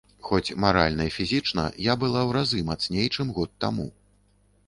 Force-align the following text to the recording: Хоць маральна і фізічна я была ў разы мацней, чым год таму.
Хоць 0.27 0.55
маральна 0.63 1.03
і 1.09 1.11
фізічна 1.17 1.65
я 1.91 1.97
была 2.03 2.21
ў 2.27 2.29
разы 2.37 2.59
мацней, 2.69 3.07
чым 3.17 3.27
год 3.41 3.51
таму. 3.67 3.87